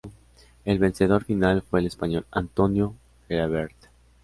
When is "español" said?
1.85-2.25